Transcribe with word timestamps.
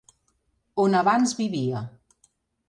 On 0.83 0.97
abans 1.01 1.35
vivia. 1.43 1.85